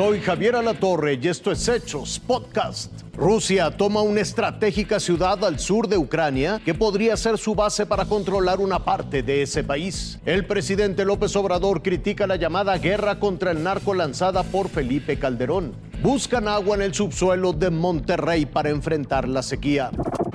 [0.00, 2.90] Soy Javier Alatorre y esto es Hechos Podcast.
[3.14, 8.06] Rusia toma una estratégica ciudad al sur de Ucrania que podría ser su base para
[8.06, 10.18] controlar una parte de ese país.
[10.24, 15.74] El presidente López Obrador critica la llamada guerra contra el narco lanzada por Felipe Calderón.
[16.02, 19.90] Buscan agua en el subsuelo de Monterrey para enfrentar la sequía.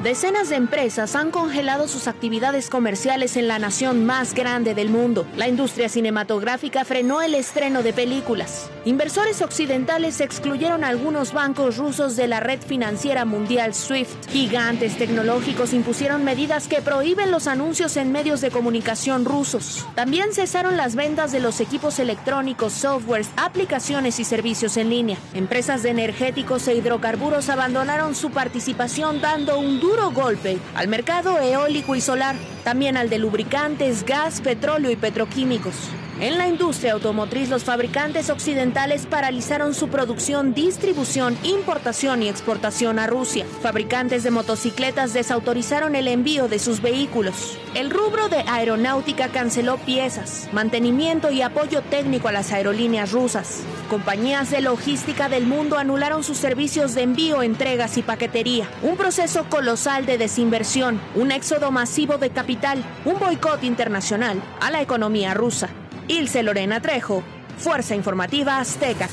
[0.05, 5.25] Decenas de empresas han congelado sus actividades comerciales en la nación más grande del mundo.
[5.35, 8.69] La industria cinematográfica frenó el estreno de películas.
[8.85, 14.29] Inversores occidentales excluyeron a algunos bancos rusos de la red financiera mundial SWIFT.
[14.29, 19.87] Gigantes tecnológicos impusieron medidas que prohíben los anuncios en medios de comunicación rusos.
[19.95, 25.17] También cesaron las ventas de los equipos electrónicos, softwares, aplicaciones y servicios en línea.
[25.33, 31.95] Empresas de energéticos e hidrocarburos abandonaron su participación dando un duro golpe al mercado eólico
[31.95, 35.75] y solar, también al de lubricantes, gas, petróleo y petroquímicos.
[36.21, 43.07] En la industria automotriz, los fabricantes occidentales paralizaron su producción, distribución, importación y exportación a
[43.07, 43.45] Rusia.
[43.61, 47.59] Fabricantes de motocicletas desautorizaron el envío de sus vehículos.
[47.73, 53.63] El rubro de aeronáutica canceló piezas, mantenimiento y apoyo técnico a las aerolíneas rusas.
[53.89, 58.69] Compañías de logística del mundo anularon sus servicios de envío, entregas y paquetería.
[58.83, 64.81] Un proceso colosal de desinversión, un éxodo masivo de capital, un boicot internacional a la
[64.81, 65.69] economía rusa.
[66.07, 67.23] Ilse Lorena Trejo,
[67.57, 69.09] Fuerza Informativa Azteca.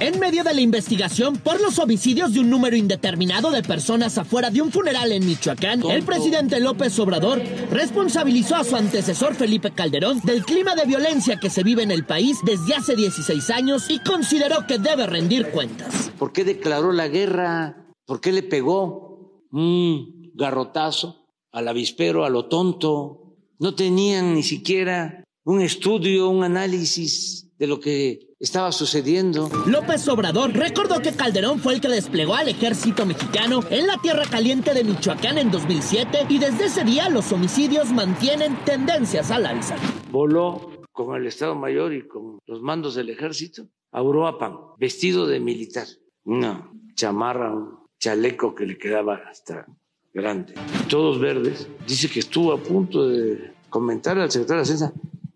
[0.00, 4.48] En medio de la investigación por los homicidios de un número indeterminado de personas afuera
[4.48, 10.18] de un funeral en Michoacán, el presidente López Obrador responsabilizó a su antecesor Felipe Calderón
[10.24, 13.98] del clima de violencia que se vive en el país desde hace 16 años y
[13.98, 16.10] consideró que debe rendir cuentas.
[16.18, 17.92] ¿Por qué declaró la guerra?
[18.06, 23.19] ¿Por qué le pegó un garrotazo al avispero, a lo tonto?
[23.60, 29.50] No tenían ni siquiera un estudio, un análisis de lo que estaba sucediendo.
[29.66, 34.24] López Obrador recordó que Calderón fue el que desplegó al ejército mexicano en la Tierra
[34.30, 39.76] Caliente de Michoacán en 2007 y desde ese día los homicidios mantienen tendencias al alza.
[40.10, 45.38] Voló con el Estado Mayor y con los mandos del ejército a Uruapan, vestido de
[45.38, 45.86] militar.
[46.24, 49.66] Una chamarra, un chaleco que le quedaba hasta
[50.12, 50.54] grande.
[50.88, 51.68] Todos verdes.
[51.86, 54.94] Dice que estuvo a punto de comentar al secretario de Defensa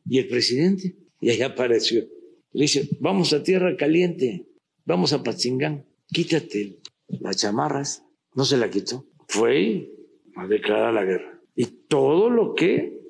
[0.08, 0.96] y el presidente.
[1.20, 2.04] Y ahí apareció.
[2.52, 4.46] Le dice, vamos a Tierra Caliente,
[4.84, 8.04] vamos a Patzingán, quítate las chamarras.
[8.34, 9.06] No se la quitó.
[9.28, 9.90] Fue
[10.36, 11.40] a declarar la guerra.
[11.54, 13.00] Y todo lo que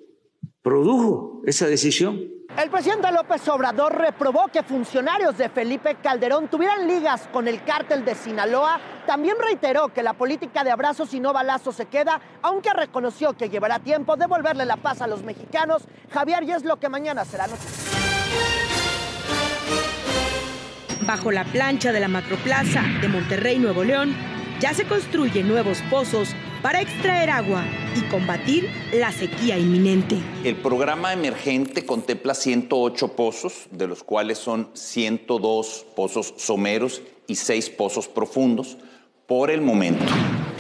[0.62, 2.30] produjo esa decisión.
[2.56, 8.04] El presidente López Obrador reprobó que funcionarios de Felipe Calderón tuvieran ligas con el cártel
[8.04, 8.78] de Sinaloa.
[9.08, 13.50] También reiteró que la política de abrazos y no balazos se queda, aunque reconoció que
[13.50, 15.82] llevará tiempo devolverle la paz a los mexicanos.
[16.12, 17.46] Javier, y es lo que mañana será.
[21.00, 24.14] Bajo la plancha de la Macroplaza de Monterrey, Nuevo León,
[24.60, 30.18] ya se construyen nuevos pozos para extraer agua y combatir la sequía inminente.
[30.44, 37.70] El programa emergente contempla 108 pozos, de los cuales son 102 pozos someros y 6
[37.70, 38.76] pozos profundos
[39.26, 40.04] por el momento.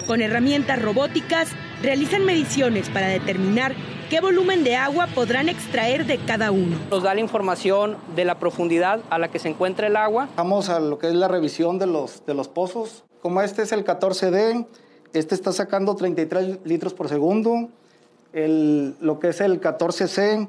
[0.06, 1.48] Con herramientas robóticas
[1.82, 3.74] realizan mediciones para determinar
[4.10, 6.76] qué volumen de agua podrán extraer de cada uno.
[6.90, 10.28] Nos da la información de la profundidad a la que se encuentra el agua.
[10.36, 13.04] Vamos a lo que es la revisión de los, de los pozos.
[13.22, 14.66] Como este es el 14D,
[15.14, 17.70] este está sacando 33 litros por segundo.
[18.32, 20.48] El, lo que es el 14C,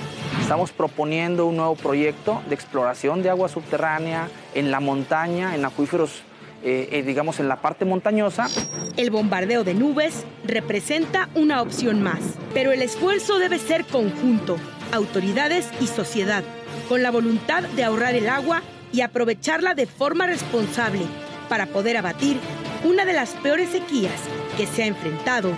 [0.47, 6.21] Estamos proponiendo un nuevo proyecto de exploración de agua subterránea en la montaña, en acuíferos,
[6.63, 8.47] eh, eh, digamos, en la parte montañosa.
[8.95, 12.21] El bombardeo de nubes representa una opción más,
[12.53, 14.55] pero el esfuerzo debe ser conjunto,
[14.93, 16.45] autoridades y sociedad,
[16.87, 18.61] con la voluntad de ahorrar el agua
[18.93, 21.01] y aprovecharla de forma responsable
[21.49, 22.37] para poder abatir
[22.85, 24.21] una de las peores sequías
[24.55, 25.51] que se ha enfrentado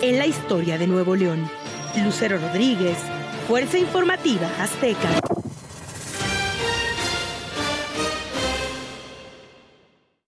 [0.00, 1.46] en la historia de Nuevo León.
[2.02, 2.96] Lucero Rodríguez,
[3.50, 5.39] Fuerza Informativa Azteca.